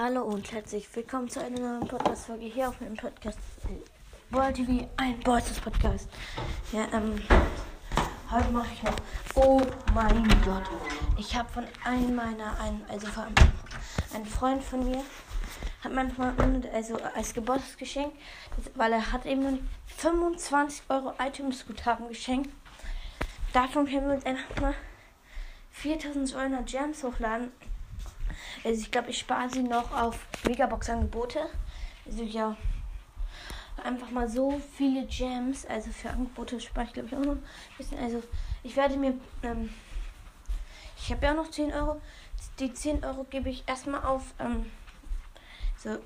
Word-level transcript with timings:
Hallo 0.00 0.22
und 0.22 0.52
herzlich 0.52 0.88
willkommen 0.94 1.28
zu 1.28 1.40
einer 1.40 1.58
neuen 1.58 1.88
Podcast-Folge 1.88 2.44
hier 2.44 2.68
auf 2.68 2.80
meinem 2.80 2.94
Podcast 2.94 3.36
Boy 4.30 4.52
TV, 4.52 4.88
ein 4.96 5.18
Boys 5.24 5.50
Podcast. 5.58 6.08
Ja, 6.70 6.86
ähm, 6.92 7.20
heute 8.30 8.48
mache 8.52 8.68
ich 8.72 8.82
noch. 8.84 8.94
Oh 9.34 9.60
mein 9.92 10.22
Gott. 10.44 10.62
Ich 11.18 11.34
habe 11.34 11.48
von 11.48 11.64
einem 11.84 12.14
meiner, 12.14 12.60
ein, 12.60 12.80
also 12.88 13.08
von 13.08 13.24
einem 14.14 14.24
Freund 14.24 14.62
von 14.62 14.88
mir, 14.88 15.02
hat 15.82 15.92
manchmal 15.92 16.32
also 16.72 16.96
als 17.16 17.34
Geburtstagsgeschenk, 17.34 18.12
weil 18.76 18.92
er 18.92 19.10
hat 19.10 19.26
eben 19.26 19.42
nur 19.42 19.58
25 19.96 20.84
Euro 20.90 21.12
iTunes-Guthaben 21.18 22.06
geschenkt. 22.06 22.50
Davon 23.52 23.84
können 23.84 24.06
wir 24.06 24.14
uns 24.14 24.26
einfach 24.26 24.60
mal 24.60 24.74
4200 25.72 26.64
Gems 26.66 27.02
hochladen. 27.02 27.50
Also 28.64 28.80
ich 28.80 28.90
glaube, 28.90 29.10
ich 29.10 29.18
spare 29.18 29.48
sie 29.50 29.62
noch 29.62 29.92
auf 29.92 30.26
Megabox-Angebote. 30.46 31.40
Also 32.06 32.22
ja, 32.22 32.56
einfach 33.82 34.10
mal 34.10 34.28
so 34.28 34.60
viele 34.76 35.06
Gems. 35.06 35.66
Also 35.66 35.90
für 35.90 36.10
Angebote 36.10 36.60
spare 36.60 36.86
ich 36.86 36.92
glaube 36.92 37.08
ich 37.08 37.14
auch 37.14 37.24
noch 37.24 37.32
ein 37.32 37.44
bisschen. 37.76 37.98
Also 37.98 38.22
ich 38.62 38.76
werde 38.76 38.96
mir, 38.96 39.14
ähm, 39.42 39.70
ich 40.96 41.10
habe 41.12 41.26
ja 41.26 41.32
auch 41.32 41.36
noch 41.36 41.50
10 41.50 41.72
Euro. 41.72 42.00
Die 42.58 42.72
10 42.72 43.04
Euro 43.04 43.24
gebe 43.24 43.48
ich 43.50 43.64
erstmal 43.66 44.04
auf, 44.04 44.22
ähm, 44.38 44.66
so, 45.76 45.98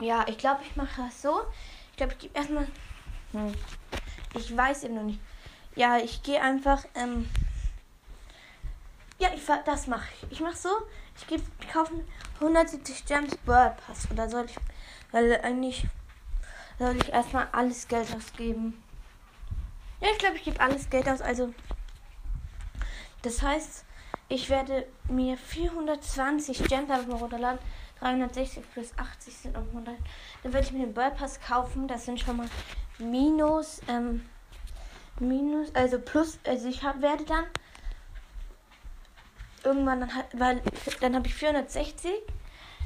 ja, 0.00 0.24
ich 0.28 0.38
glaube, 0.38 0.60
ich 0.68 0.76
mache 0.76 1.02
das 1.02 1.22
so. 1.22 1.42
Ich 1.90 1.96
glaube, 1.96 2.12
ich 2.12 2.18
gebe 2.18 2.36
erstmal, 2.36 2.66
hm, 3.32 3.54
ich 4.34 4.56
weiß 4.56 4.84
eben 4.84 4.94
noch 4.94 5.02
nicht. 5.02 5.20
Ja, 5.74 5.98
ich 5.98 6.22
gehe 6.22 6.40
einfach, 6.40 6.84
ähm, 6.94 7.28
ja, 9.18 9.30
ich 9.34 9.42
das 9.64 9.86
mache 9.86 10.08
ich. 10.22 10.32
Ich 10.32 10.40
mache 10.40 10.56
so, 10.56 10.68
ich 11.16 11.26
gebe 11.26 11.42
kaufen 11.72 12.06
170 12.40 13.04
Gems 13.06 13.36
World 13.46 13.76
Pass 13.86 14.08
oder 14.10 14.28
soll 14.28 14.46
ich 14.46 14.56
weil 15.12 15.40
eigentlich 15.40 15.86
soll 16.78 16.96
ich 16.96 17.10
erstmal 17.10 17.48
alles 17.52 17.88
Geld 17.88 18.14
ausgeben. 18.14 18.82
Ja, 20.00 20.08
ich 20.12 20.18
glaube, 20.18 20.36
ich 20.36 20.44
gebe 20.44 20.60
alles 20.60 20.90
Geld 20.90 21.08
aus, 21.08 21.22
also 21.22 21.54
das 23.22 23.42
heißt, 23.42 23.84
ich 24.28 24.50
werde 24.50 24.86
mir 25.08 25.36
420 25.36 26.64
Gems 26.64 26.90
einfach 26.90 27.20
runterladen. 27.20 27.58
360 28.00 28.62
plus 28.72 28.92
80 28.96 29.34
sind 29.34 29.54
noch 29.54 29.66
100. 29.66 29.96
Dann 30.42 30.52
werde 30.52 30.66
ich 30.66 30.72
mir 30.72 30.86
den 30.86 30.94
World 30.94 31.16
Pass 31.16 31.40
kaufen. 31.40 31.88
Das 31.88 32.04
sind 32.04 32.20
schon 32.20 32.36
mal 32.36 32.48
minus, 32.98 33.80
ähm, 33.88 34.28
minus, 35.18 35.74
also 35.74 35.98
plus, 35.98 36.38
also 36.44 36.68
ich 36.68 36.82
hab, 36.82 37.00
werde 37.00 37.24
dann 37.24 37.44
irgendwann 39.66 40.00
dann 40.00 40.10
weil 40.32 40.62
dann 41.00 41.14
habe 41.14 41.26
ich 41.26 41.34
460. 41.34 42.10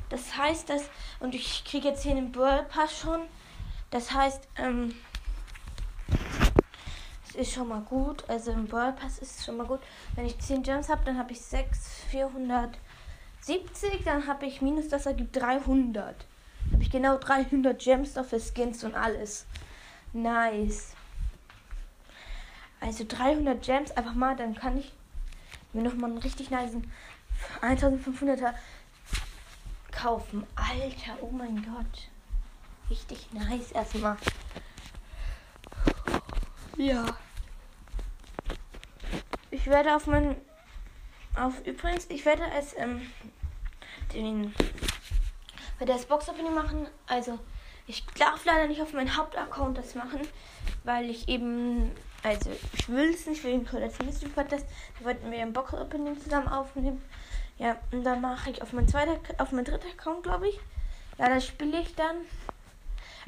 Das 0.08 0.36
heißt, 0.36 0.68
dass 0.68 0.82
und 1.20 1.34
ich 1.34 1.64
kriege 1.64 1.88
jetzt 1.88 2.02
hier 2.02 2.14
den 2.14 2.32
Brawl 2.32 2.64
Pass 2.64 2.98
schon. 2.98 3.20
Das 3.90 4.12
heißt, 4.12 4.42
ähm, 4.56 4.94
ist 7.34 7.52
schon 7.52 7.68
mal 7.68 7.82
gut. 7.82 8.24
Also 8.28 8.50
im 8.52 8.66
Brawl 8.66 8.92
Pass 8.92 9.18
ist 9.18 9.44
schon 9.44 9.56
mal 9.56 9.66
gut. 9.66 9.80
Wenn 10.14 10.26
ich 10.26 10.38
10 10.38 10.62
Gems 10.62 10.88
habe, 10.88 11.04
dann 11.04 11.18
habe 11.18 11.32
ich 11.32 11.40
6 11.40 12.04
470, 12.10 14.04
dann 14.04 14.26
habe 14.26 14.46
ich 14.46 14.60
minus 14.60 14.88
das 14.88 15.06
ergibt 15.06 15.36
300. 15.36 15.94
Dann 15.94 16.72
habe 16.72 16.82
ich 16.82 16.90
genau 16.90 17.16
300 17.18 17.78
Gems 17.78 18.14
noch 18.16 18.24
für 18.24 18.40
Skins 18.40 18.84
und 18.84 18.94
alles. 18.94 19.46
Nice. 20.12 20.94
Also 22.80 23.04
300 23.06 23.62
Gems 23.62 23.90
einfach 23.92 24.14
mal, 24.14 24.34
dann 24.36 24.54
kann 24.54 24.78
ich 24.78 24.92
mir 25.72 25.82
nochmal 25.82 26.10
einen 26.10 26.18
richtig 26.18 26.50
nice 26.50 26.72
1500er 27.62 28.54
kaufen. 29.90 30.46
Alter, 30.54 31.22
oh 31.22 31.30
mein 31.30 31.56
Gott. 31.62 32.08
Richtig 32.88 33.32
nice 33.32 33.72
erstmal. 33.72 34.16
Ja. 36.76 37.04
Ich 39.50 39.66
werde 39.66 39.94
auf 39.94 40.06
meinen. 40.06 40.36
Auf 41.36 41.64
übrigens, 41.66 42.06
ich 42.08 42.24
werde 42.24 42.42
es 42.58 42.74
ähm, 42.76 43.02
den 44.12 44.52
bei 45.78 45.84
der 45.84 45.94
Box 45.94 46.28
Opening 46.28 46.54
machen. 46.54 46.86
Also 47.06 47.38
ich 47.86 48.04
darf 48.18 48.44
leider 48.44 48.66
nicht 48.66 48.82
auf 48.82 48.92
meinen 48.92 49.16
Hauptaccount 49.16 49.78
das 49.78 49.94
machen, 49.94 50.20
weil 50.84 51.10
ich 51.10 51.28
eben 51.28 51.90
also, 52.22 52.50
ich 52.74 52.88
will 52.88 53.14
es 53.14 53.26
nicht 53.26 53.44
wegen 53.44 53.66
Colette 53.66 54.04
Mystery 54.04 54.30
Podcast. 54.30 54.66
Da 54.98 55.04
wollten 55.06 55.30
wir 55.30 55.38
ein 55.38 55.52
Box 55.52 55.72
Opening 55.72 56.20
zusammen 56.20 56.48
aufnehmen. 56.48 57.02
Ja, 57.58 57.76
und 57.92 58.04
dann 58.04 58.20
mache 58.20 58.50
ich 58.50 58.62
auf 58.62 58.72
mein 58.72 58.88
zweiter, 58.88 59.18
auf 59.38 59.52
mein 59.52 59.64
dritter 59.64 59.88
Account, 59.88 60.22
glaube 60.22 60.48
ich. 60.48 60.60
Ja, 61.18 61.28
da 61.28 61.40
spiele 61.40 61.80
ich 61.80 61.94
dann. 61.94 62.16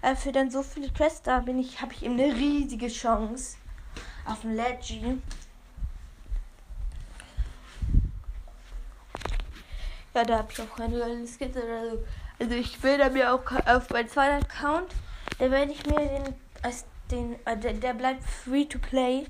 Äh, 0.03 0.17
für 0.17 0.33
dann 0.33 0.51
so 0.51 0.63
viele 0.63 0.91
Quests, 0.91 1.23
da 1.23 1.41
bin 1.41 1.59
ich, 1.59 1.81
habe 1.81 1.93
ich 1.93 2.03
eben 2.03 2.19
eine 2.19 2.35
riesige 2.35 2.89
Chance. 2.89 3.57
Auf 4.27 4.43
dem 4.43 4.55
Leggy. 4.55 5.19
Ja, 10.15 10.25
da 10.25 10.39
habe 10.39 10.53
ich 10.53 10.61
auch 10.61 10.77
keine 10.77 10.99
geilen 10.99 11.27
Skins 11.27 11.57
oder 11.57 11.91
so. 11.91 12.05
Also 12.39 12.55
ich 12.55 12.83
will 12.83 12.99
da 12.99 13.09
mir 13.09 13.33
auch 13.33 13.45
auf 13.67 13.89
meinem 13.91 14.09
zweiten 14.09 14.45
Account, 14.45 14.93
da 15.39 15.51
werde 15.51 15.73
ich 15.73 15.87
mir 15.87 15.97
den 15.97 16.35
als 16.63 16.85
den, 17.13 17.37
äh, 17.47 17.57
der, 17.57 17.75
der, 17.75 17.95
bleibt 17.95 18.25
free 18.25 18.65
to 18.65 18.79
play. 18.79 19.27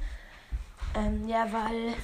Ähm, 0.94 1.28
ja, 1.28 1.52
weil. 1.52 1.94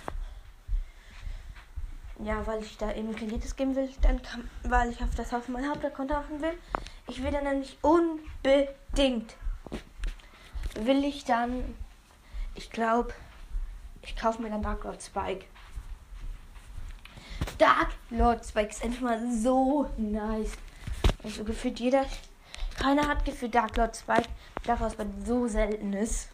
Ja, 2.25 2.45
weil 2.47 2.63
ich 2.63 2.77
da 2.77 2.93
eben 2.93 3.15
Kredites 3.15 3.55
geben 3.55 3.77
will, 3.77 3.89
dann 4.03 4.21
kann, 4.21 4.51
weil 4.65 4.91
ich 4.91 5.01
auf 5.01 5.15
das 5.15 5.33
auf 5.33 5.49
mein 5.49 5.69
Hauptaccount 5.69 6.13
haben 6.13 6.43
will. 6.43 6.59
Ich 7.07 7.23
will 7.23 7.31
dann 7.31 7.45
nämlich 7.45 7.79
unbedingt. 7.81 9.37
Will 10.81 11.05
ich 11.05 11.25
dann. 11.25 11.77
Ich 12.57 12.71
glaube, 12.71 13.15
ich 14.03 14.17
kaufe 14.17 14.43
mir 14.43 14.51
dann 14.51 14.63
Dark 14.63 14.83
Lord 14.83 15.01
Spike. 15.01 15.47
Dark 17.59 17.91
Lord 18.11 18.45
Spike 18.45 18.71
ist 18.71 18.83
einfach 18.83 19.03
mal 19.03 19.33
so 19.33 19.89
nice. 19.97 20.53
Also 21.23 21.45
gefühlt 21.45 21.79
jeder 21.79 22.05
keiner 22.79 23.09
hat 23.09 23.25
gefühlt 23.25 23.55
Dark 23.55 23.77
Lord 23.77 23.97
Spike, 23.97 24.29
daraus 24.65 24.99
weil 24.99 25.09
so 25.25 25.49
selten 25.49 25.93
ist. 25.93 26.29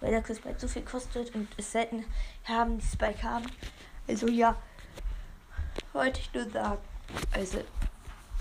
Weil 0.00 0.10
der 0.10 0.22
Spike 0.22 0.58
so 0.58 0.66
viel 0.66 0.82
kostet 0.82 1.34
und 1.34 1.48
es 1.56 1.72
selten 1.72 2.04
haben, 2.44 2.78
die 2.78 2.86
Spike 2.86 3.22
haben. 3.22 3.46
Also 4.08 4.28
ja, 4.28 4.56
wollte 5.92 6.20
ich 6.20 6.32
nur 6.32 6.48
sagen. 6.50 6.78
Also 7.32 7.58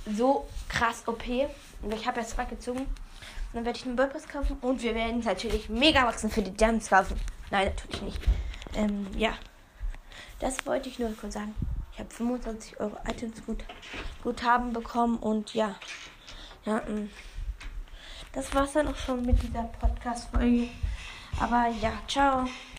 so 0.05 0.47
krass 0.67 1.03
OP. 1.07 1.23
Und 1.81 1.93
ich 1.93 2.07
habe 2.07 2.21
ja 2.21 2.25
Spike 2.25 2.55
gezogen. 2.55 2.81
Und 2.81 3.55
dann 3.55 3.65
werde 3.65 3.79
ich 3.79 3.85
einen 3.85 3.95
Burpass 3.95 4.27
kaufen 4.27 4.57
und 4.61 4.81
wir 4.83 4.93
werden 4.93 5.21
natürlich 5.21 5.69
mega 5.69 6.05
wachsen 6.05 6.29
für 6.29 6.41
die 6.41 6.53
Gems 6.53 6.89
kaufen. 6.89 7.19
Nein, 7.49 7.67
natürlich 7.67 8.01
nicht. 8.01 8.21
Ähm, 8.75 9.07
ja. 9.17 9.33
Das 10.39 10.65
wollte 10.65 10.87
ich 10.87 10.99
nur 10.99 11.11
kurz 11.17 11.33
sagen. 11.33 11.55
Ich 11.93 11.99
habe 11.99 12.09
25 12.11 12.79
Euro 12.79 12.95
Items 13.07 13.45
gut, 13.45 13.63
Guthaben 14.23 14.71
bekommen 14.71 15.17
und 15.17 15.53
ja. 15.53 15.75
Ja, 16.69 16.83
das 18.31 18.53
war's 18.53 18.73
dann 18.73 18.89
auch 18.89 18.95
schon 18.95 19.25
mit 19.25 19.41
dieser 19.41 19.63
Podcast-Folge. 19.63 20.67
Aber 21.39 21.67
ja, 21.81 21.93
ciao. 22.07 22.45